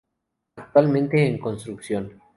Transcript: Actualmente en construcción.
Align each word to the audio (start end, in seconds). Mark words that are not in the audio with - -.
Actualmente 0.55 1.27
en 1.27 1.37
construcción. 1.37 2.19